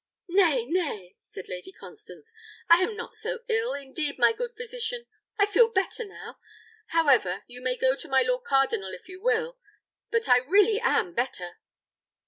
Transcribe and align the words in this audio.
"Nay, 0.29 0.65
nay!" 0.65 1.13
said 1.19 1.47
Lady 1.47 1.71
Constance; 1.71 2.33
"I 2.71 2.77
am 2.81 2.95
not 2.97 3.13
so 3.15 3.41
ill, 3.47 3.73
indeed, 3.75 4.17
my 4.17 4.33
good 4.33 4.55
physician; 4.57 5.05
I 5.37 5.45
feel 5.45 5.67
better 5.67 6.03
now. 6.03 6.39
However, 6.87 7.43
you 7.45 7.61
may 7.61 7.77
go 7.77 7.95
to 7.95 8.07
my 8.09 8.23
lord 8.23 8.43
cardinal 8.43 8.95
if 8.95 9.07
you 9.07 9.21
will; 9.21 9.59
but 10.09 10.27
I 10.27 10.37
really 10.37 10.81
am 10.83 11.13
better." 11.13 11.59